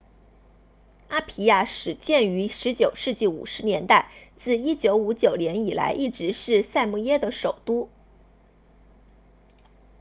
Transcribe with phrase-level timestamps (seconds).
[1.09, 7.87] 阿皮亚始建于19世纪50年代自1959年以来一直是萨摩亚的首都